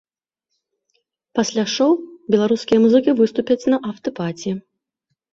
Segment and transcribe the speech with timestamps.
[1.39, 1.91] Пасля шоў
[2.35, 4.55] беларускія музыкі выступяць і на афтэ-паці.